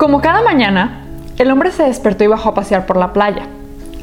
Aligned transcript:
Como 0.00 0.22
cada 0.22 0.40
mañana, 0.40 1.02
el 1.36 1.50
hombre 1.50 1.72
se 1.72 1.82
despertó 1.82 2.24
y 2.24 2.26
bajó 2.26 2.48
a 2.48 2.54
pasear 2.54 2.86
por 2.86 2.96
la 2.96 3.12
playa. 3.12 3.42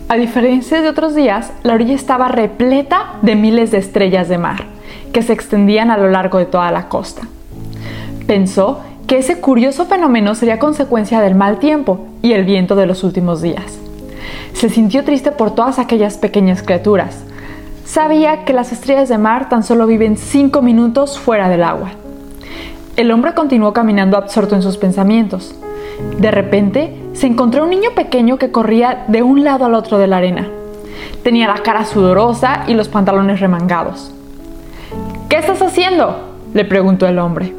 A 0.10 0.16
diferencia 0.16 0.80
de 0.80 0.90
otros 0.90 1.16
días, 1.16 1.52
la 1.64 1.74
orilla 1.74 1.96
estaba 1.96 2.28
repleta 2.28 3.16
de 3.24 3.36
miles 3.36 3.72
de 3.72 3.80
estrellas 3.80 4.30
de 4.30 4.38
mar, 4.38 4.66
que 5.12 5.24
se 5.24 5.34
extendían 5.34 5.90
a 5.90 5.98
lo 5.98 6.08
largo 6.12 6.38
de 6.38 6.46
toda 6.46 6.70
la 6.70 6.88
costa. 6.88 7.24
Pensó 8.28 8.82
que 9.08 9.18
ese 9.18 9.40
curioso 9.40 9.88
fenómeno 9.88 10.36
sería 10.36 10.60
consecuencia 10.60 11.20
del 11.20 11.34
mal 11.34 11.58
tiempo 11.58 12.06
y 12.22 12.34
el 12.34 12.46
viento 12.46 12.76
de 12.76 12.86
los 12.86 13.04
últimos 13.04 13.42
días. 13.42 13.80
Se 14.54 14.70
sintió 14.70 15.04
triste 15.04 15.32
por 15.32 15.56
todas 15.56 15.80
aquellas 15.80 16.20
pequeñas 16.20 16.62
criaturas. 16.62 17.24
Sabía 17.86 18.46
que 18.46 18.54
las 18.54 18.72
estrellas 18.72 19.10
de 19.10 19.18
mar 19.18 19.50
tan 19.50 19.64
solo 19.64 19.88
viven 19.88 20.16
cinco 20.16 20.62
minutos 20.62 21.18
fuera 21.18 21.50
del 21.50 21.64
agua. 21.64 21.90
El 22.98 23.10
hombre 23.10 23.34
continuó 23.34 23.74
caminando 23.74 24.16
absorto 24.16 24.54
en 24.54 24.62
sus 24.62 24.78
pensamientos. 24.78 25.56
De 26.20 26.32
repente, 26.32 26.96
se 27.14 27.28
encontró 27.28 27.64
un 27.64 27.70
niño 27.70 27.92
pequeño 27.96 28.38
que 28.38 28.52
corría 28.52 29.06
de 29.08 29.24
un 29.24 29.44
lado 29.44 29.66
al 29.66 29.74
otro 29.74 29.98
de 29.98 30.08
la 30.08 30.18
arena. 30.18 30.48
Tenía 31.24 31.48
la 31.48 31.64
cara 31.64 31.86
sudorosa 31.86 32.64
y 32.68 32.74
los 32.74 32.90
pantalones 32.90 33.40
remangados. 33.40 34.12
¿Qué 35.30 35.38
estás 35.38 35.62
haciendo? 35.62 36.36
le 36.54 36.64
preguntó 36.66 37.08
el 37.08 37.20
hombre. 37.20 37.54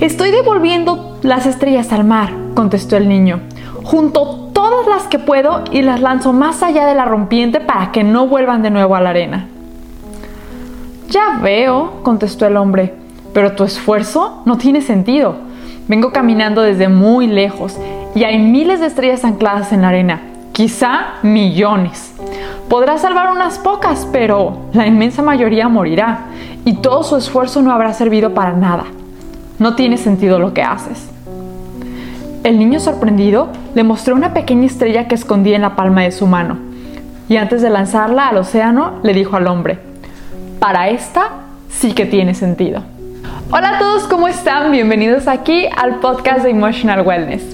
Estoy 0.00 0.30
devolviendo 0.30 1.18
las 1.22 1.46
estrellas 1.46 1.92
al 1.92 2.04
mar, 2.04 2.30
contestó 2.54 2.96
el 2.96 3.08
niño. 3.08 3.40
Junto 3.84 4.50
todas 4.52 4.86
las 4.86 5.04
que 5.04 5.18
puedo 5.18 5.64
y 5.70 5.82
las 5.82 6.00
lanzo 6.00 6.32
más 6.32 6.62
allá 6.62 6.86
de 6.86 6.94
la 6.94 7.04
rompiente 7.04 7.60
para 7.60 7.92
que 7.92 8.04
no 8.04 8.26
vuelvan 8.26 8.62
de 8.62 8.70
nuevo 8.70 8.96
a 8.96 9.00
la 9.00 9.10
arena. 9.10 9.48
Ya 11.08 11.38
veo, 11.40 12.02
contestó 12.02 12.46
el 12.46 12.56
hombre, 12.56 12.94
pero 13.32 13.52
tu 13.52 13.64
esfuerzo 13.64 14.42
no 14.44 14.58
tiene 14.58 14.82
sentido. 14.82 15.45
Vengo 15.88 16.12
caminando 16.12 16.62
desde 16.62 16.88
muy 16.88 17.28
lejos 17.28 17.78
y 18.14 18.24
hay 18.24 18.38
miles 18.38 18.80
de 18.80 18.86
estrellas 18.86 19.24
ancladas 19.24 19.72
en 19.72 19.82
la 19.82 19.88
arena, 19.88 20.20
quizá 20.52 21.14
millones. 21.22 22.12
Podrás 22.68 23.02
salvar 23.02 23.30
unas 23.30 23.58
pocas, 23.58 24.08
pero 24.10 24.62
la 24.72 24.86
inmensa 24.86 25.22
mayoría 25.22 25.68
morirá 25.68 26.26
y 26.64 26.74
todo 26.74 27.04
su 27.04 27.16
esfuerzo 27.16 27.62
no 27.62 27.70
habrá 27.70 27.92
servido 27.92 28.34
para 28.34 28.52
nada. 28.52 28.84
No 29.60 29.76
tiene 29.76 29.96
sentido 29.96 30.40
lo 30.40 30.52
que 30.52 30.62
haces. 30.62 31.08
El 32.42 32.58
niño 32.58 32.80
sorprendido 32.80 33.48
le 33.74 33.84
mostró 33.84 34.16
una 34.16 34.34
pequeña 34.34 34.66
estrella 34.66 35.06
que 35.06 35.14
escondía 35.14 35.56
en 35.56 35.62
la 35.62 35.76
palma 35.76 36.02
de 36.02 36.12
su 36.12 36.26
mano 36.26 36.58
y 37.28 37.36
antes 37.36 37.62
de 37.62 37.70
lanzarla 37.70 38.28
al 38.28 38.38
océano 38.38 38.94
le 39.02 39.14
dijo 39.14 39.36
al 39.36 39.46
hombre, 39.46 39.78
para 40.58 40.88
esta 40.88 41.30
sí 41.68 41.92
que 41.92 42.06
tiene 42.06 42.34
sentido. 42.34 42.82
Hola 43.52 43.76
a 43.76 43.78
todos, 43.78 44.08
¿cómo 44.08 44.26
están? 44.26 44.72
Bienvenidos 44.72 45.28
aquí 45.28 45.68
al 45.76 46.00
podcast 46.00 46.42
de 46.42 46.50
Emotional 46.50 47.06
Wellness. 47.06 47.44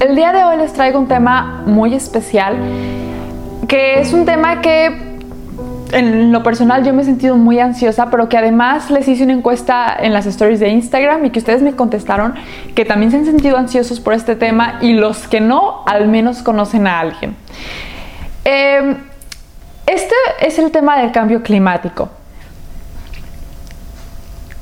El 0.00 0.16
día 0.16 0.32
de 0.32 0.42
hoy 0.42 0.56
les 0.56 0.72
traigo 0.72 0.98
un 0.98 1.06
tema 1.06 1.62
muy 1.66 1.94
especial, 1.94 2.56
que 3.68 4.00
es 4.00 4.12
un 4.12 4.24
tema 4.24 4.60
que 4.60 5.18
en 5.92 6.32
lo 6.32 6.42
personal 6.42 6.84
yo 6.84 6.92
me 6.92 7.02
he 7.02 7.04
sentido 7.04 7.36
muy 7.36 7.60
ansiosa, 7.60 8.10
pero 8.10 8.28
que 8.28 8.38
además 8.38 8.90
les 8.90 9.06
hice 9.06 9.22
una 9.22 9.34
encuesta 9.34 9.96
en 10.00 10.12
las 10.12 10.26
stories 10.26 10.58
de 10.58 10.68
Instagram 10.70 11.24
y 11.24 11.30
que 11.30 11.38
ustedes 11.38 11.62
me 11.62 11.76
contestaron 11.76 12.34
que 12.74 12.84
también 12.84 13.12
se 13.12 13.18
han 13.18 13.24
sentido 13.24 13.56
ansiosos 13.56 14.00
por 14.00 14.14
este 14.14 14.34
tema 14.34 14.78
y 14.80 14.94
los 14.94 15.28
que 15.28 15.40
no, 15.40 15.84
al 15.86 16.08
menos 16.08 16.42
conocen 16.42 16.88
a 16.88 16.98
alguien. 16.98 17.36
Em, 18.44 18.96
este 19.86 20.14
es 20.40 20.58
el 20.58 20.72
tema 20.72 20.98
del 20.98 21.12
cambio 21.12 21.40
climático. 21.44 22.08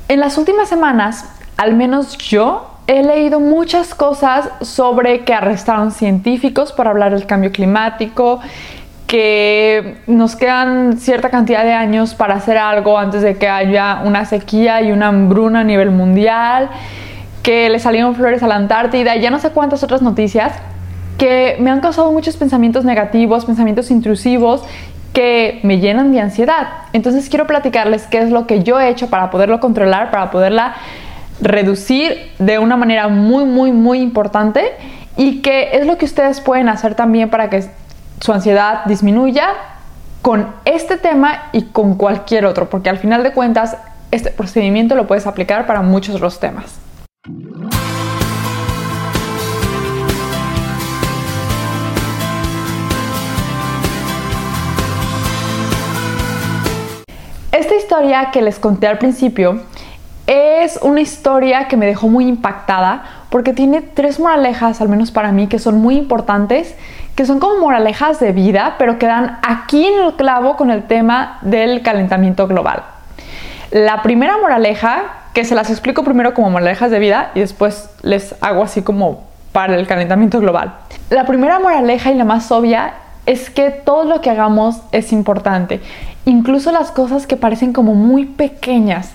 En 0.09 0.21
las 0.21 0.39
últimas 0.39 0.71
semanas, 0.71 1.27
al 1.59 1.75
menos 1.75 2.17
yo, 2.17 2.71
he 2.87 3.03
leído 3.03 3.41
muchas 3.41 3.95
cosas 3.95 4.49
sobre 4.63 5.27
que 5.27 5.35
arrestaron 5.35 5.91
científicos 5.91 6.73
por 6.73 6.89
hablar 6.89 7.13
del 7.13 7.27
cambio 7.27 7.53
climático, 7.53 8.41
que 9.07 9.99
nos 10.07 10.35
quedan 10.35 10.97
cierta 10.97 11.29
cantidad 11.29 11.63
de 11.63 11.75
años 11.75 12.15
para 12.15 12.37
hacer 12.37 12.57
algo 12.57 12.99
antes 12.99 13.21
de 13.21 13.37
que 13.37 13.49
haya 13.49 14.01
una 14.03 14.25
sequía 14.25 14.81
y 14.81 14.93
una 14.93 15.09
hambruna 15.09 15.61
a 15.61 15.65
nivel 15.65 15.91
mundial, 15.91 16.71
que 17.43 17.69
le 17.69 17.79
salieron 17.79 18.15
flores 18.15 18.43
a 18.43 18.47
la 18.47 18.57
Antártida 18.57 19.15
y 19.15 19.21
ya 19.21 19.31
no 19.31 19.39
sé 19.39 19.51
cuántas 19.51 19.83
otras 19.83 20.01
noticias 20.01 20.55
que 21.19 21.57
me 21.61 21.71
han 21.71 21.81
causado 21.81 22.13
muchos 22.13 22.37
pensamientos 22.37 22.85
negativos, 22.87 23.45
pensamientos 23.45 23.91
intrusivos 23.91 24.65
que 25.13 25.61
me 25.63 25.79
llenan 25.79 26.13
de 26.13 26.21
ansiedad. 26.21 26.69
Entonces 26.93 27.29
quiero 27.29 27.47
platicarles 27.47 28.07
qué 28.07 28.19
es 28.19 28.31
lo 28.31 28.47
que 28.47 28.63
yo 28.63 28.79
he 28.81 28.89
hecho 28.89 29.09
para 29.09 29.31
poderlo 29.31 29.61
controlar, 29.61 30.11
para 30.11 30.31
poderla 30.31 30.75
reducir 31.41 32.33
de 32.39 32.59
una 32.59 32.77
manera 32.77 33.09
muy, 33.09 33.45
muy, 33.45 33.73
muy 33.73 34.01
importante 34.01 34.73
y 35.17 35.41
qué 35.41 35.71
es 35.73 35.87
lo 35.87 35.99
que 35.99 36.05
ustedes 36.05 36.41
pueden 36.41 36.69
hacer 36.69 36.95
también 36.95 37.31
para 37.31 37.51
que 37.51 37.65
su 38.21 38.33
ansiedad 38.33 38.85
disminuya 38.87 39.49
con 40.23 40.49
este 40.65 40.97
tema 40.97 41.45
y 41.53 41.63
con 41.63 41.95
cualquier 41.95 42.45
otro, 42.45 42.69
porque 42.69 42.91
al 42.91 42.99
final 42.99 43.23
de 43.23 43.33
cuentas 43.33 43.77
este 44.11 44.31
procedimiento 44.31 44.95
lo 44.95 45.07
puedes 45.07 45.27
aplicar 45.27 45.67
para 45.67 45.83
muchos 45.83 46.17
otros 46.17 46.41
temas. 46.41 46.88
Historia 57.79 58.31
que 58.31 58.43
les 58.43 58.59
conté 58.59 58.87
al 58.87 58.99
principio 58.99 59.63
es 60.27 60.79
una 60.83 61.01
historia 61.01 61.69
que 61.69 61.79
me 61.79 61.87
dejó 61.87 62.09
muy 62.09 62.27
impactada 62.27 63.03
porque 63.31 63.55
tiene 63.55 63.81
tres 63.81 64.21
moralejas, 64.21 64.81
al 64.83 64.89
menos 64.89 65.11
para 65.11 65.33
mí, 65.33 65.47
que 65.47 65.59
son 65.59 65.81
muy 65.81 65.97
importantes, 65.97 66.75
que 67.15 67.25
son 67.25 67.41
como 67.41 67.61
moralejas 67.61 68.21
de 68.21 68.33
vida, 68.33 68.75
pero 68.79 68.99
que 68.99 69.07
dan 69.07 69.39
aquí 69.43 69.87
en 69.87 70.05
el 70.05 70.15
clavo 70.15 70.57
con 70.57 70.71
el 70.71 70.83
tema 70.83 71.39
del 71.41 71.83
calentamiento 71.83 72.47
global. 72.47 72.83
La 73.71 74.03
primera 74.03 74.37
moraleja, 74.39 75.05
que 75.33 75.45
se 75.45 75.55
las 75.55 75.71
explico 75.71 76.05
primero 76.05 76.35
como 76.35 76.51
moralejas 76.51 76.91
de 76.91 76.99
vida 76.99 77.31
y 77.35 77.41
después 77.41 77.91
les 78.03 78.35
hago 78.43 78.63
así 78.63 78.83
como 78.83 79.25
para 79.53 79.77
el 79.77 79.87
calentamiento 79.87 80.41
global. 80.41 80.75
La 81.11 81.25
primera 81.25 81.59
moraleja 81.59 82.11
y 82.11 82.15
la 82.15 82.25
más 82.25 82.53
obvia 82.53 82.93
es 83.29 83.51
que 83.51 83.71
todo 83.71 84.05
lo 84.05 84.23
que 84.23 84.31
hagamos 84.31 84.81
es 84.91 85.13
importante, 85.13 85.83
incluso 86.25 86.73
las 86.73 86.91
cosas 86.91 87.27
que 87.27 87.37
parecen 87.37 87.75
como 87.75 87.95
muy 87.95 88.25
pequeñas. 88.25 89.13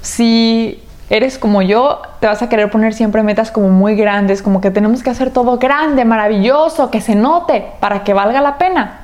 Si 0.00 0.82
eres 1.10 1.38
como 1.38 1.60
yo, 1.60 2.00
te 2.20 2.26
vas 2.26 2.40
a 2.40 2.48
querer 2.48 2.70
poner 2.70 2.94
siempre 2.94 3.22
metas 3.22 3.50
como 3.50 3.68
muy 3.68 3.96
grandes, 3.96 4.40
como 4.40 4.62
que 4.62 4.70
tenemos 4.70 5.02
que 5.02 5.10
hacer 5.10 5.30
todo 5.30 5.58
grande, 5.58 6.06
maravilloso, 6.06 6.90
que 6.90 7.02
se 7.02 7.14
note 7.14 7.66
para 7.80 8.02
que 8.02 8.14
valga 8.14 8.40
la 8.40 8.56
pena. 8.56 9.00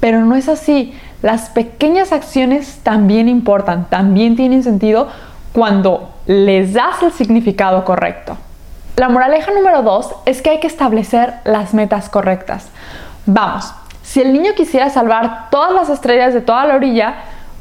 Pero 0.00 0.20
no 0.20 0.36
es 0.36 0.50
así. 0.50 0.92
Las 1.22 1.48
pequeñas 1.48 2.12
acciones 2.12 2.80
también 2.82 3.26
importan, 3.26 3.86
también 3.88 4.36
tienen 4.36 4.62
sentido 4.62 5.08
cuando 5.54 6.10
les 6.26 6.74
das 6.74 7.02
el 7.02 7.12
significado 7.12 7.86
correcto. 7.86 8.36
La 8.96 9.08
moraleja 9.08 9.50
número 9.52 9.80
dos 9.80 10.14
es 10.26 10.42
que 10.42 10.50
hay 10.50 10.60
que 10.60 10.66
establecer 10.66 11.32
las 11.44 11.72
metas 11.72 12.10
correctas. 12.10 12.68
Vamos, 13.24 13.72
si 14.14 14.20
el 14.20 14.32
niño 14.32 14.52
quisiera 14.54 14.90
salvar 14.90 15.50
todas 15.50 15.72
las 15.72 15.88
estrellas 15.88 16.32
de 16.32 16.40
toda 16.40 16.64
la 16.66 16.76
orilla, 16.76 17.16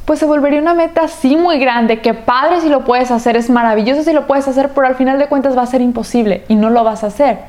pues 0.06 0.20
se 0.20 0.28
volvería 0.28 0.62
una 0.62 0.76
meta 0.76 1.06
así 1.06 1.36
muy 1.36 1.58
grande, 1.58 2.00
que 2.00 2.14
padre 2.14 2.62
si 2.62 2.70
lo 2.70 2.86
puedes 2.86 3.10
hacer, 3.10 3.36
es 3.36 3.50
maravilloso 3.50 4.04
si 4.04 4.14
lo 4.14 4.28
puedes 4.28 4.48
hacer, 4.48 4.70
pero 4.70 4.86
al 4.86 4.94
final 4.94 5.18
de 5.18 5.26
cuentas 5.26 5.58
va 5.58 5.64
a 5.64 5.66
ser 5.66 5.82
imposible 5.82 6.44
y 6.50 6.54
no 6.54 6.70
lo 6.70 6.84
vas 6.84 7.04
a 7.04 7.08
hacer. 7.08 7.40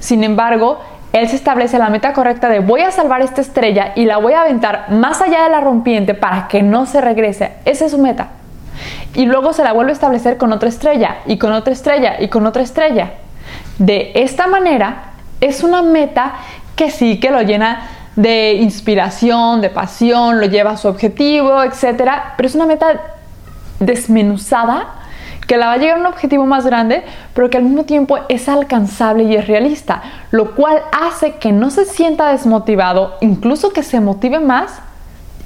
Sin 0.00 0.22
embargo, 0.22 0.82
él 1.14 1.30
se 1.30 1.36
establece 1.36 1.78
la 1.78 1.88
meta 1.88 2.12
correcta 2.12 2.50
de 2.50 2.58
voy 2.58 2.82
a 2.82 2.90
salvar 2.90 3.22
esta 3.22 3.40
estrella 3.40 3.92
y 3.96 4.04
la 4.04 4.18
voy 4.18 4.34
a 4.34 4.42
aventar 4.42 4.90
más 4.90 5.22
allá 5.22 5.44
de 5.44 5.48
la 5.48 5.62
rompiente 5.62 6.12
para 6.12 6.46
que 6.48 6.62
no 6.62 6.84
se 6.84 7.00
regrese. 7.00 7.54
Esa 7.64 7.86
es 7.86 7.92
su 7.92 7.98
meta. 7.98 8.32
Y 9.14 9.24
luego 9.24 9.54
se 9.54 9.64
la 9.64 9.72
vuelve 9.72 9.92
a 9.92 9.94
establecer 9.94 10.36
con 10.36 10.52
otra 10.52 10.68
estrella 10.68 11.20
y 11.24 11.38
con 11.38 11.54
otra 11.54 11.72
estrella 11.72 12.16
y 12.20 12.28
con 12.28 12.44
otra 12.44 12.62
estrella. 12.62 13.12
De 13.78 14.12
esta 14.14 14.46
manera, 14.46 15.04
es 15.40 15.64
una 15.64 15.80
meta 15.80 16.34
que 16.76 16.90
sí 16.90 17.18
que 17.18 17.30
lo 17.30 17.40
llena 17.40 18.01
de 18.16 18.54
inspiración, 18.54 19.60
de 19.60 19.70
pasión, 19.70 20.40
lo 20.40 20.46
lleva 20.46 20.72
a 20.72 20.76
su 20.76 20.88
objetivo, 20.88 21.62
etc. 21.62 22.10
Pero 22.36 22.46
es 22.46 22.54
una 22.54 22.66
meta 22.66 23.00
desmenuzada 23.80 25.02
que 25.46 25.56
la 25.56 25.66
va 25.66 25.72
a 25.72 25.76
llegar 25.76 25.96
a 25.96 26.00
un 26.00 26.06
objetivo 26.06 26.46
más 26.46 26.64
grande, 26.64 27.02
pero 27.34 27.50
que 27.50 27.58
al 27.58 27.64
mismo 27.64 27.84
tiempo 27.84 28.18
es 28.28 28.48
alcanzable 28.48 29.24
y 29.24 29.34
es 29.34 29.46
realista, 29.46 30.02
lo 30.30 30.54
cual 30.54 30.80
hace 30.92 31.34
que 31.34 31.52
no 31.52 31.70
se 31.70 31.84
sienta 31.84 32.30
desmotivado, 32.30 33.16
incluso 33.20 33.72
que 33.72 33.82
se 33.82 34.00
motive 34.00 34.40
más 34.40 34.80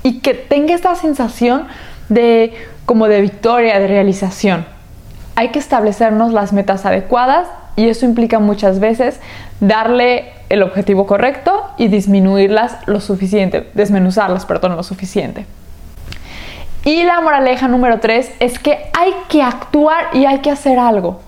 y 0.03 0.21
que 0.21 0.35
tenga 0.35 0.75
esta 0.75 0.95
sensación 0.95 1.67
de 2.09 2.55
como 2.85 3.09
de 3.09 3.21
victoria, 3.21 3.79
de 3.81 3.89
realización. 3.89 4.67
Hay 5.35 5.49
que 5.49 5.59
establecernos 5.59 6.33
las 6.33 6.53
metas 6.53 6.87
adecuadas 6.87 7.49
y 7.75 7.89
eso 7.89 8.07
implica 8.07 8.39
muchas 8.39 8.79
veces 8.81 9.21
darle 9.61 10.33
el 10.49 10.63
objetivo 10.63 11.07
correcto 11.07 11.66
y 11.79 11.89
disminuirlas 11.89 12.79
lo 12.87 13.01
suficiente, 13.01 13.71
desmenuzarlas, 13.75 14.47
perdón, 14.47 14.77
lo 14.77 14.83
suficiente. 14.83 15.47
Y 16.85 17.03
la 17.03 17.21
moraleja 17.21 17.67
número 17.67 17.99
tres 17.99 18.31
es 18.39 18.59
que 18.59 18.91
hay 18.97 19.13
que 19.29 19.43
actuar 19.43 20.09
y 20.13 20.25
hay 20.25 20.39
que 20.39 20.51
hacer 20.51 20.79
algo. 20.79 21.21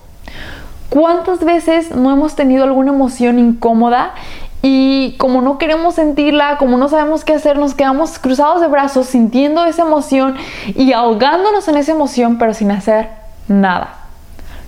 ¿Cuántas 0.89 1.43
veces 1.43 1.93
no 1.93 2.11
hemos 2.11 2.35
tenido 2.35 2.63
alguna 2.63 2.91
emoción 2.91 3.37
incómoda 3.37 4.13
y 4.61 5.15
como 5.17 5.41
no 5.41 5.57
queremos 5.57 5.95
sentirla, 5.95 6.57
como 6.57 6.77
no 6.77 6.89
sabemos 6.89 7.25
qué 7.25 7.33
hacer, 7.33 7.57
nos 7.57 7.75
quedamos 7.75 8.19
cruzados 8.19 8.61
de 8.61 8.67
brazos 8.67 9.07
sintiendo 9.07 9.65
esa 9.65 9.83
emoción 9.83 10.35
y 10.67 10.93
ahogándonos 10.93 11.67
en 11.67 11.77
esa 11.77 11.91
emoción, 11.91 12.37
pero 12.37 12.53
sin 12.53 12.71
hacer 12.71 13.09
nada? 13.47 13.95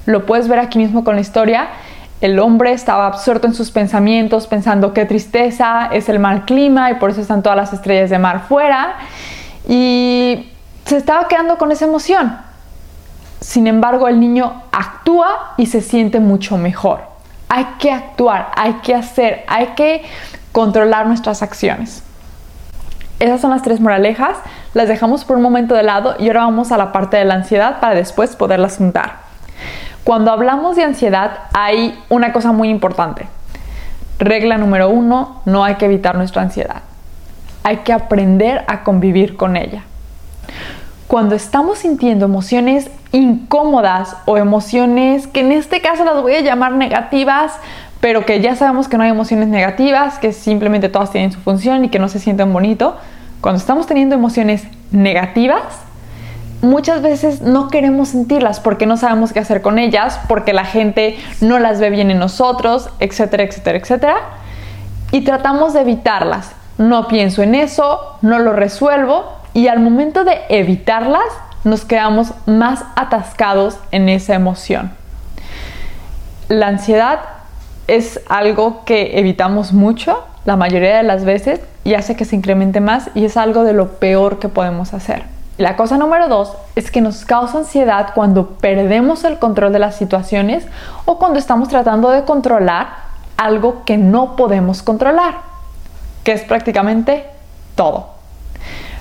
Lo 0.05 0.25
puedes 0.25 0.47
ver 0.47 0.59
aquí 0.59 0.77
mismo 0.77 1.03
con 1.03 1.15
la 1.15 1.21
historia. 1.21 1.69
El 2.21 2.39
hombre 2.39 2.71
estaba 2.71 3.07
absorto 3.07 3.47
en 3.47 3.55
sus 3.55 3.71
pensamientos, 3.71 4.45
pensando 4.45 4.93
qué 4.93 5.05
tristeza, 5.05 5.89
es 5.91 6.07
el 6.07 6.19
mal 6.19 6.45
clima 6.45 6.91
y 6.91 6.95
por 6.95 7.09
eso 7.09 7.19
están 7.19 7.41
todas 7.41 7.57
las 7.57 7.73
estrellas 7.73 8.11
de 8.11 8.19
mar 8.19 8.43
fuera. 8.47 8.93
Y 9.67 10.51
se 10.85 10.97
estaba 10.97 11.27
quedando 11.27 11.57
con 11.57 11.71
esa 11.71 11.85
emoción. 11.85 12.37
Sin 13.39 13.65
embargo, 13.65 14.07
el 14.07 14.19
niño 14.19 14.61
actúa 14.71 15.55
y 15.57 15.65
se 15.65 15.81
siente 15.81 16.19
mucho 16.19 16.57
mejor. 16.57 17.01
Hay 17.49 17.65
que 17.79 17.91
actuar, 17.91 18.51
hay 18.55 18.73
que 18.83 18.93
hacer, 18.93 19.43
hay 19.47 19.67
que 19.75 20.03
controlar 20.51 21.07
nuestras 21.07 21.41
acciones. 21.41 22.03
Esas 23.19 23.41
son 23.41 23.49
las 23.49 23.63
tres 23.63 23.79
moralejas, 23.79 24.37
las 24.75 24.87
dejamos 24.87 25.25
por 25.25 25.37
un 25.37 25.43
momento 25.43 25.73
de 25.73 25.83
lado 25.83 26.15
y 26.19 26.27
ahora 26.27 26.41
vamos 26.41 26.71
a 26.71 26.77
la 26.77 26.91
parte 26.91 27.17
de 27.17 27.25
la 27.25 27.33
ansiedad 27.33 27.79
para 27.79 27.95
después 27.95 28.35
poderlas 28.35 28.77
juntar. 28.77 29.30
Cuando 30.03 30.31
hablamos 30.31 30.75
de 30.75 30.83
ansiedad 30.83 31.31
hay 31.53 31.97
una 32.09 32.33
cosa 32.33 32.51
muy 32.51 32.69
importante. 32.69 33.27
Regla 34.17 34.57
número 34.57 34.89
uno, 34.89 35.41
no 35.45 35.63
hay 35.63 35.75
que 35.75 35.85
evitar 35.85 36.15
nuestra 36.15 36.41
ansiedad. 36.41 36.81
Hay 37.63 37.77
que 37.77 37.93
aprender 37.93 38.63
a 38.67 38.83
convivir 38.83 39.37
con 39.37 39.55
ella. 39.55 39.83
Cuando 41.07 41.35
estamos 41.35 41.79
sintiendo 41.79 42.25
emociones 42.25 42.89
incómodas 43.11 44.15
o 44.25 44.37
emociones 44.37 45.27
que 45.27 45.41
en 45.41 45.51
este 45.51 45.81
caso 45.81 46.03
las 46.05 46.21
voy 46.21 46.35
a 46.35 46.41
llamar 46.41 46.71
negativas, 46.71 47.53
pero 47.99 48.25
que 48.25 48.41
ya 48.41 48.55
sabemos 48.55 48.87
que 48.87 48.97
no 48.97 49.03
hay 49.03 49.11
emociones 49.11 49.47
negativas, 49.47 50.17
que 50.17 50.33
simplemente 50.33 50.89
todas 50.89 51.11
tienen 51.11 51.31
su 51.31 51.39
función 51.39 51.85
y 51.85 51.89
que 51.89 51.99
no 51.99 52.07
se 52.07 52.19
sienten 52.19 52.51
bonito. 52.51 52.97
Cuando 53.41 53.59
estamos 53.59 53.85
teniendo 53.85 54.15
emociones 54.15 54.65
negativas, 54.91 55.61
muchas 56.61 57.01
veces 57.01 57.41
no 57.41 57.69
queremos 57.69 58.09
sentirlas 58.09 58.59
porque 58.59 58.85
no 58.85 58.97
sabemos 58.97 59.33
qué 59.33 59.39
hacer 59.39 59.61
con 59.61 59.79
ellas, 59.79 60.19
porque 60.27 60.53
la 60.53 60.65
gente 60.65 61.17
no 61.41 61.59
las 61.59 61.79
ve 61.79 61.89
bien 61.89 62.11
en 62.11 62.19
nosotros, 62.19 62.89
etcétera, 62.99 63.43
etcétera, 63.43 63.77
etcétera. 63.77 64.15
Y 65.11 65.21
tratamos 65.21 65.73
de 65.73 65.81
evitarlas. 65.81 66.51
No 66.77 67.07
pienso 67.07 67.43
en 67.43 67.55
eso, 67.55 68.17
no 68.21 68.39
lo 68.39 68.53
resuelvo 68.53 69.25
y 69.53 69.67
al 69.67 69.79
momento 69.79 70.23
de 70.23 70.41
evitarlas 70.49 71.21
nos 71.63 71.85
quedamos 71.85 72.33
más 72.45 72.83
atascados 72.95 73.77
en 73.91 74.09
esa 74.09 74.33
emoción. 74.33 74.91
La 76.47 76.67
ansiedad 76.67 77.19
es 77.87 78.21
algo 78.29 78.83
que 78.85 79.19
evitamos 79.19 79.73
mucho 79.73 80.23
la 80.45 80.55
mayoría 80.55 80.97
de 80.97 81.03
las 81.03 81.23
veces 81.23 81.59
y 81.83 81.93
hace 81.93 82.15
que 82.15 82.25
se 82.25 82.35
incremente 82.35 82.79
más 82.79 83.09
y 83.13 83.25
es 83.25 83.37
algo 83.37 83.63
de 83.63 83.73
lo 83.73 83.99
peor 83.99 84.39
que 84.39 84.49
podemos 84.49 84.93
hacer. 84.93 85.40
La 85.57 85.75
cosa 85.75 85.97
número 85.97 86.27
dos 86.27 86.53
es 86.75 86.91
que 86.91 87.01
nos 87.01 87.25
causa 87.25 87.59
ansiedad 87.59 88.11
cuando 88.15 88.51
perdemos 88.51 89.23
el 89.23 89.37
control 89.37 89.73
de 89.73 89.79
las 89.79 89.95
situaciones 89.95 90.65
o 91.05 91.19
cuando 91.19 91.39
estamos 91.39 91.67
tratando 91.69 92.09
de 92.09 92.23
controlar 92.23 93.11
algo 93.37 93.83
que 93.85 93.97
no 93.97 94.35
podemos 94.35 94.81
controlar, 94.81 95.35
que 96.23 96.31
es 96.31 96.43
prácticamente 96.43 97.25
todo. 97.75 98.07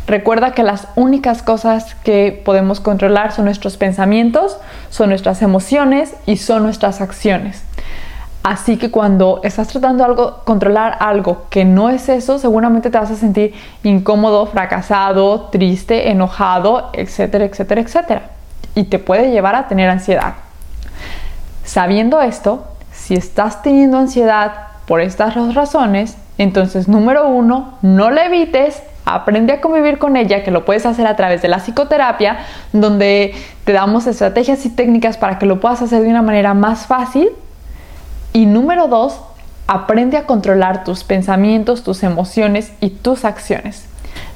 Recuerda 0.06 0.52
que 0.52 0.64
las 0.64 0.88
únicas 0.96 1.42
cosas 1.42 1.94
que 2.02 2.42
podemos 2.44 2.80
controlar 2.80 3.32
son 3.32 3.44
nuestros 3.44 3.76
pensamientos, 3.76 4.56
son 4.88 5.10
nuestras 5.10 5.40
emociones 5.42 6.14
y 6.26 6.38
son 6.38 6.64
nuestras 6.64 7.00
acciones. 7.00 7.62
Así 8.42 8.78
que 8.78 8.90
cuando 8.90 9.40
estás 9.42 9.68
tratando 9.68 10.02
algo, 10.02 10.38
controlar 10.44 10.96
algo 11.00 11.44
que 11.50 11.66
no 11.66 11.90
es 11.90 12.08
eso, 12.08 12.38
seguramente 12.38 12.88
te 12.88 12.98
vas 12.98 13.10
a 13.10 13.16
sentir 13.16 13.52
incómodo, 13.82 14.46
fracasado, 14.46 15.48
triste, 15.50 16.10
enojado, 16.10 16.88
etcétera, 16.94 17.44
etcétera, 17.44 17.82
etcétera. 17.82 18.22
Y 18.74 18.84
te 18.84 18.98
puede 18.98 19.30
llevar 19.30 19.56
a 19.56 19.68
tener 19.68 19.90
ansiedad. 19.90 20.34
Sabiendo 21.64 22.22
esto, 22.22 22.64
si 22.92 23.14
estás 23.14 23.62
teniendo 23.62 23.98
ansiedad 23.98 24.52
por 24.86 25.02
estas 25.02 25.34
dos 25.34 25.54
razones, 25.54 26.16
entonces 26.38 26.88
número 26.88 27.28
uno, 27.28 27.74
no 27.82 28.10
la 28.10 28.24
evites, 28.24 28.82
aprende 29.04 29.52
a 29.52 29.60
convivir 29.60 29.98
con 29.98 30.16
ella, 30.16 30.42
que 30.42 30.50
lo 30.50 30.64
puedes 30.64 30.86
hacer 30.86 31.06
a 31.06 31.16
través 31.16 31.42
de 31.42 31.48
la 31.48 31.58
psicoterapia, 31.58 32.38
donde 32.72 33.34
te 33.64 33.72
damos 33.72 34.06
estrategias 34.06 34.64
y 34.64 34.70
técnicas 34.70 35.18
para 35.18 35.38
que 35.38 35.44
lo 35.44 35.60
puedas 35.60 35.82
hacer 35.82 36.02
de 36.02 36.08
una 36.08 36.22
manera 36.22 36.54
más 36.54 36.86
fácil. 36.86 37.28
Y 38.32 38.46
número 38.46 38.88
dos, 38.88 39.20
aprende 39.66 40.16
a 40.16 40.26
controlar 40.26 40.84
tus 40.84 41.04
pensamientos, 41.04 41.84
tus 41.84 42.02
emociones 42.02 42.72
y 42.80 42.90
tus 42.90 43.24
acciones. 43.24 43.86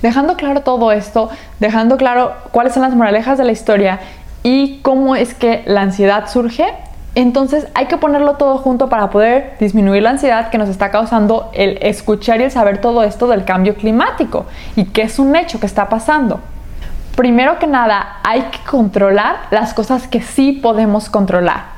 Dejando 0.01 0.37
claro 0.37 0.61
todo 0.61 0.93
esto, 0.93 1.29
dejando 1.61 1.97
claro 1.97 2.35
cuáles 2.53 2.75
son 2.75 2.83
las 2.83 2.95
moralejas 2.95 3.39
de 3.39 3.45
la 3.45 3.53
historia 3.53 4.01
y 4.43 4.79
cómo 4.83 5.17
es 5.17 5.35
que 5.35 5.63
la 5.67 5.83
ansiedad 5.83 6.29
surge, 6.29 6.67
entonces 7.17 7.67
hay 7.75 7.87
que 7.87 7.97
ponerlo 7.97 8.35
todo 8.35 8.59
junto 8.59 8.89
para 8.89 9.11
poder 9.11 9.57
disminuir 9.59 10.03
la 10.03 10.11
ansiedad 10.11 10.51
que 10.51 10.59
nos 10.59 10.69
está 10.69 10.91
causando 10.91 11.51
el 11.53 11.79
escuchar 11.81 12.41
y 12.41 12.45
el 12.45 12.51
saber 12.51 12.79
todo 12.81 13.03
esto 13.03 13.27
del 13.29 13.45
cambio 13.45 13.75
climático 13.75 14.47
y 14.77 14.87
que 14.87 15.03
es 15.03 15.19
un 15.19 15.35
hecho 15.37 15.61
que 15.61 15.67
está 15.67 15.89
pasando. 15.89 16.41
Primero 17.17 17.59
que 17.61 17.69
nada, 17.69 18.19
hay 18.25 18.43
que 18.43 18.59
controlar 18.69 19.37
las 19.51 19.75
cosas 19.75 20.09
que 20.09 20.23
sí 20.23 20.53
podemos 20.53 21.09
controlar. 21.09 21.74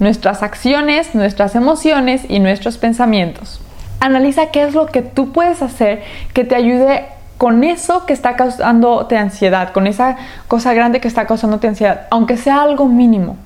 Nuestras 0.00 0.42
acciones, 0.42 1.14
nuestras 1.14 1.54
emociones 1.54 2.22
y 2.28 2.38
nuestros 2.40 2.78
pensamientos. 2.78 3.60
Analiza 4.00 4.50
qué 4.50 4.64
es 4.64 4.74
lo 4.74 4.86
que 4.86 5.02
tú 5.02 5.32
puedes 5.32 5.62
hacer 5.62 6.02
que 6.34 6.44
te 6.44 6.54
ayude 6.54 7.06
con 7.38 7.64
eso 7.64 8.06
que 8.06 8.12
está 8.12 8.36
causándote 8.36 9.16
ansiedad, 9.16 9.72
con 9.72 9.86
esa 9.86 10.16
cosa 10.48 10.74
grande 10.74 11.00
que 11.00 11.08
está 11.08 11.26
causándote 11.26 11.68
ansiedad, 11.68 12.06
aunque 12.10 12.36
sea 12.36 12.62
algo 12.62 12.86
mínimo 12.86 13.36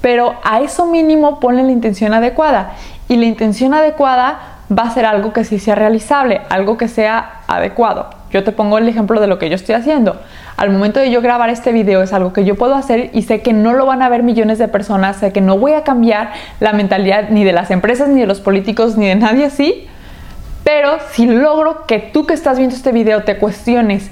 pero 0.00 0.36
a 0.44 0.60
eso 0.60 0.86
mínimo 0.86 1.40
ponle 1.40 1.62
la 1.62 1.72
intención 1.72 2.14
adecuada 2.14 2.72
y 3.08 3.16
la 3.16 3.26
intención 3.26 3.74
adecuada 3.74 4.40
va 4.70 4.84
a 4.84 4.90
ser 4.90 5.04
algo 5.04 5.32
que 5.32 5.44
sí 5.44 5.58
sea 5.58 5.74
realizable, 5.74 6.42
algo 6.48 6.76
que 6.76 6.88
sea 6.88 7.42
adecuado. 7.46 8.19
Yo 8.32 8.44
te 8.44 8.52
pongo 8.52 8.78
el 8.78 8.88
ejemplo 8.88 9.20
de 9.20 9.26
lo 9.26 9.38
que 9.38 9.48
yo 9.48 9.56
estoy 9.56 9.74
haciendo. 9.74 10.20
Al 10.56 10.70
momento 10.70 11.00
de 11.00 11.10
yo 11.10 11.20
grabar 11.20 11.50
este 11.50 11.72
video 11.72 12.02
es 12.02 12.12
algo 12.12 12.32
que 12.32 12.44
yo 12.44 12.56
puedo 12.56 12.74
hacer 12.74 13.10
y 13.12 13.22
sé 13.22 13.42
que 13.42 13.52
no 13.52 13.72
lo 13.72 13.86
van 13.86 14.02
a 14.02 14.08
ver 14.08 14.22
millones 14.22 14.58
de 14.58 14.68
personas, 14.68 15.16
sé 15.16 15.32
que 15.32 15.40
no 15.40 15.58
voy 15.58 15.72
a 15.72 15.82
cambiar 15.82 16.32
la 16.60 16.72
mentalidad 16.72 17.30
ni 17.30 17.44
de 17.44 17.52
las 17.52 17.70
empresas, 17.70 18.08
ni 18.08 18.20
de 18.20 18.26
los 18.26 18.40
políticos, 18.40 18.96
ni 18.96 19.06
de 19.06 19.16
nadie 19.16 19.46
así. 19.46 19.88
Pero 20.62 20.98
si 21.10 21.26
logro 21.26 21.86
que 21.86 21.98
tú 21.98 22.26
que 22.26 22.34
estás 22.34 22.58
viendo 22.58 22.76
este 22.76 22.92
video 22.92 23.24
te 23.24 23.38
cuestiones 23.38 24.10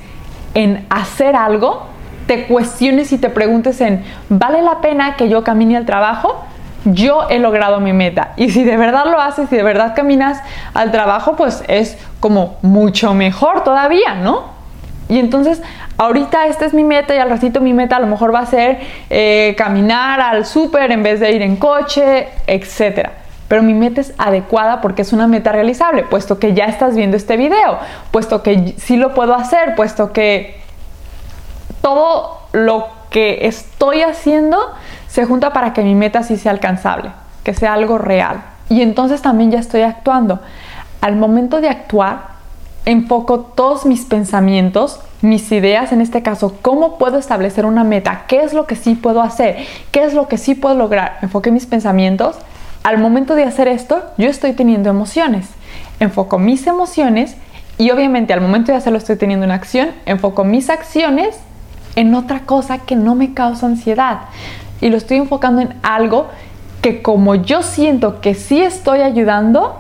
en 0.55 0.85
hacer 0.91 1.37
algo, 1.37 1.87
te 2.27 2.47
cuestiones 2.47 3.13
y 3.13 3.19
te 3.19 3.31
preguntes 3.31 3.81
en, 3.81 4.03
¿vale 4.29 4.63
la 4.63 4.81
pena 4.81 5.17
que 5.17 5.29
yo 5.29 5.45
camine 5.45 5.77
al 5.77 5.87
trabajo? 5.87 6.45
Yo 6.85 7.29
he 7.29 7.39
logrado 7.39 7.81
mi 7.81 7.93
meta. 7.93 8.33
Y 8.37 8.51
si 8.51 8.65
de 8.65 8.77
verdad 8.77 9.07
lo 9.07 9.21
haces, 9.21 9.49
si 9.49 9.57
de 9.57 9.63
verdad 9.63 9.95
caminas 9.95 10.41
al 10.75 10.91
trabajo, 10.93 11.37
pues 11.37 11.65
es 11.69 11.99
como 12.21 12.57
mucho 12.63 13.15
mejor 13.15 13.65
todavía, 13.65 14.15
¿no? 14.15 14.59
Y 15.09 15.19
entonces, 15.19 15.63
ahorita 15.97 16.47
esta 16.47 16.67
es 16.67 16.75
mi 16.75 16.85
meta 16.85 17.15
y 17.15 17.19
al 17.19 17.31
ratito 17.31 17.61
mi 17.61 17.73
meta 17.73 17.97
a 17.97 18.01
lo 18.01 18.07
mejor 18.07 18.35
va 18.35 18.41
a 18.41 18.47
ser 18.47 18.79
eh, 19.11 19.55
caminar 19.57 20.21
al 20.21 20.47
súper 20.47 20.93
en 20.93 21.03
vez 21.03 21.21
de 21.21 21.33
ir 21.33 21.43
en 21.43 21.57
coche, 21.57 22.29
etc. 22.47 23.09
Pero 23.49 23.63
mi 23.63 23.73
meta 23.73 24.03
es 24.03 24.13
adecuada 24.19 24.81
porque 24.81 25.03
es 25.03 25.13
una 25.13 25.27
meta 25.27 25.51
realizable, 25.51 26.03
puesto 26.03 26.39
que 26.39 26.53
ya 26.53 26.67
estás 26.67 26.95
viendo 26.95 27.17
este 27.17 27.37
video, 27.37 27.79
puesto 28.11 28.43
que 28.43 28.75
sí 28.77 28.97
lo 28.97 29.15
puedo 29.15 29.35
hacer, 29.35 29.75
puesto 29.75 30.13
que 30.13 30.61
todo 31.81 32.41
lo 32.53 32.89
que 33.09 33.47
estoy 33.47 34.03
haciendo 34.03 34.59
se 35.19 35.25
junta 35.25 35.53
para 35.53 35.73
que 35.73 35.83
mi 35.83 35.97
meta 35.97 36.23
sí 36.23 36.37
sea 36.37 36.53
alcanzable, 36.53 37.11
que 37.43 37.53
sea 37.53 37.75
algo 37.75 37.99
real. 37.99 38.41
Y 38.69 38.83
entonces 38.83 39.21
también 39.21 39.51
ya 39.51 39.59
estoy 39.59 39.81
actuando. 39.81 40.39
Al 41.01 41.17
momento 41.17 41.61
de 41.61 41.69
actuar, 41.69 42.21
enfoco 42.85 43.41
todos 43.41 43.85
mis 43.85 44.05
pensamientos, 44.05 45.01
mis 45.21 45.51
ideas, 45.51 45.91
en 45.91 46.03
este 46.03 46.23
caso, 46.23 46.57
cómo 46.63 46.99
puedo 46.99 47.19
establecer 47.19 47.67
una 47.67 47.83
meta, 47.83 48.27
qué 48.29 48.43
es 48.43 48.53
lo 48.53 48.69
que 48.69 48.77
sí 48.77 48.95
puedo 48.95 49.21
hacer, 49.21 49.57
qué 49.91 50.05
es 50.05 50.15
lo 50.15 50.29
que 50.29 50.39
sí 50.39 50.55
puedo 50.55 50.77
lograr. 50.77 51.19
Enfoqué 51.21 51.51
mis 51.51 51.67
pensamientos. 51.67 52.37
Al 52.85 52.99
momento 52.99 53.35
de 53.35 53.43
hacer 53.43 53.67
esto, 53.67 54.01
yo 54.19 54.29
estoy 54.29 54.53
teniendo 54.53 54.89
emociones. 54.89 55.49
Enfoco 55.99 56.39
mis 56.39 56.65
emociones 56.69 57.37
y 57.77 57.91
obviamente 57.91 58.35
al 58.35 58.41
momento 58.41 58.71
de 58.71 58.79
hacerlo 58.79 58.99
estoy 58.99 59.17
teniendo 59.17 59.47
una 59.47 59.57
acción. 59.57 59.89
Enfoco 60.07 60.45
mis 60.45 60.71
acciones 60.71 61.41
en 61.97 62.15
otra 62.15 62.43
cosa 62.43 62.79
que 62.79 62.95
no 62.95 63.17
me 63.17 63.35
causa 63.35 63.67
ansiedad 63.67 64.21
y 64.81 64.89
lo 64.91 64.97
estoy 64.97 65.19
enfocando 65.19 65.61
en 65.61 65.75
algo 65.83 66.29
que 66.83 67.03
como 67.03 67.35
yo 67.35 67.63
siento 67.63 68.21
que 68.21 68.35
sí 68.35 68.63
estoy 68.63 69.01
ayudando, 69.01 69.77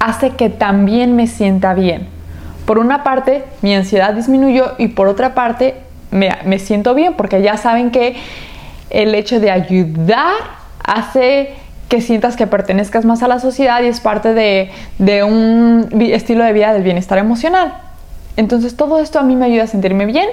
hace 0.00 0.30
que 0.30 0.50
también 0.50 1.16
me 1.16 1.26
sienta 1.26 1.74
bien. 1.74 2.08
Por 2.66 2.78
una 2.78 3.02
parte, 3.02 3.44
mi 3.62 3.74
ansiedad 3.74 4.14
disminuyó 4.14 4.72
y 4.78 4.88
por 4.88 5.08
otra 5.08 5.34
parte, 5.34 5.76
me, 6.12 6.58
siento 6.58 6.94
bien 6.94 7.14
porque 7.14 7.42
ya 7.42 7.56
saben 7.56 7.90
que 7.90 8.16
el 8.90 9.14
hecho 9.14 9.40
de 9.40 9.50
ayudar 9.50 10.34
hace 10.84 11.54
que 11.88 12.00
sientas 12.00 12.36
que 12.36 12.46
pertenezcas 12.46 13.04
más 13.04 13.22
a 13.22 13.28
la 13.28 13.40
sociedad 13.40 13.82
y 13.82 13.86
es 13.86 14.00
parte 14.00 14.34
de, 14.34 14.70
un 15.24 15.88
estilo 16.00 16.44
de 16.44 16.52
vida 16.52 16.72
del 16.72 16.82
bienestar 16.82 17.18
emocional. 17.18 17.74
Entonces 18.36 18.76
todo 18.76 18.98
esto 18.98 19.18
a 19.18 19.22
mí 19.22 19.36
me 19.36 19.46
ayuda 19.46 19.64
a 19.64 19.66
sentirme 19.66 20.06
bien 20.06 20.28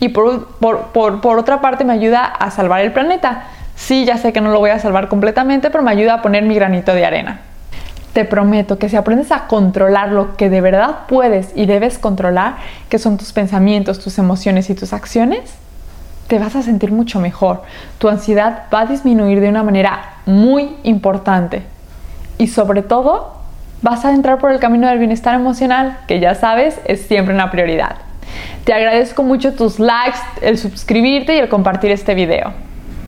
y 0.00 0.08
por, 0.08 0.48
por, 0.58 1.38
otra 1.38 1.60
parte 1.60 1.84
me 1.84 1.92
ayuda 1.92 2.24
a 2.24 2.50
salvar 2.50 2.80
el 2.80 2.92
planeta. 2.92 3.44
Sí, 3.82 4.04
ya 4.04 4.16
sé 4.16 4.32
que 4.32 4.40
no 4.40 4.52
lo 4.52 4.60
voy 4.60 4.70
a 4.70 4.78
salvar 4.78 5.08
completamente, 5.08 5.68
pero 5.68 5.82
me 5.82 5.90
ayuda 5.90 6.14
a 6.14 6.22
poner 6.22 6.44
mi 6.44 6.54
granito 6.54 6.94
de 6.94 7.04
arena. 7.04 7.40
Te 8.12 8.24
prometo 8.24 8.78
que 8.78 8.88
si 8.88 8.94
aprendes 8.94 9.32
a 9.32 9.48
controlar 9.48 10.12
lo 10.12 10.36
que 10.36 10.48
de 10.48 10.60
verdad 10.60 11.00
puedes 11.08 11.50
y 11.56 11.66
debes 11.66 11.98
controlar, 11.98 12.58
que 12.88 13.00
son 13.00 13.18
tus 13.18 13.32
pensamientos, 13.32 13.98
tus 13.98 14.18
emociones 14.18 14.70
y 14.70 14.76
tus 14.76 14.92
acciones, 14.92 15.54
te 16.28 16.38
vas 16.38 16.54
a 16.54 16.62
sentir 16.62 16.92
mucho 16.92 17.18
mejor. 17.18 17.62
Tu 17.98 18.08
ansiedad 18.08 18.66
va 18.72 18.82
a 18.82 18.86
disminuir 18.86 19.40
de 19.40 19.48
una 19.48 19.64
manera 19.64 20.14
muy 20.26 20.76
importante. 20.84 21.64
Y 22.38 22.46
sobre 22.46 22.82
todo, 22.82 23.34
vas 23.82 24.04
a 24.04 24.12
entrar 24.12 24.38
por 24.38 24.52
el 24.52 24.60
camino 24.60 24.86
del 24.86 25.00
bienestar 25.00 25.34
emocional, 25.34 25.98
que 26.06 26.20
ya 26.20 26.36
sabes 26.36 26.78
es 26.84 27.02
siempre 27.02 27.34
una 27.34 27.50
prioridad. 27.50 27.96
Te 28.62 28.74
agradezco 28.74 29.24
mucho 29.24 29.54
tus 29.54 29.80
likes, 29.80 30.20
el 30.40 30.56
suscribirte 30.56 31.34
y 31.34 31.40
el 31.40 31.48
compartir 31.48 31.90
este 31.90 32.14
video. 32.14 32.52